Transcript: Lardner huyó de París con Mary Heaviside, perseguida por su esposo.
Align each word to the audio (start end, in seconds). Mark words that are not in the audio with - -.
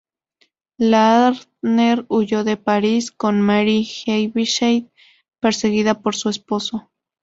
Lardner 0.79 2.05
huyó 2.07 2.43
de 2.43 2.57
París 2.57 3.11
con 3.11 3.39
Mary 3.39 3.83
Heaviside, 3.85 4.89
perseguida 5.39 6.01
por 6.01 6.15
su 6.15 6.29
esposo. 6.29 6.89